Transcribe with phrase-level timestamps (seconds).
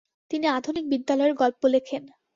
[0.31, 2.03] তিনি আধুনিক বিদ্যালয়ের গল্প লেখেন।